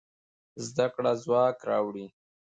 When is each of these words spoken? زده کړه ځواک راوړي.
زده 0.67 0.85
کړه 0.93 1.11
ځواک 1.23 1.57
راوړي. 1.69 2.07